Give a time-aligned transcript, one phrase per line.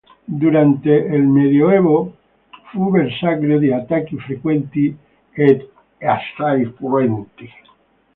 [0.41, 2.15] Durante il Medioevo
[2.71, 4.97] fu bersaglio di attacchi frequenti
[5.31, 5.63] ed
[5.99, 7.47] assai cruenti.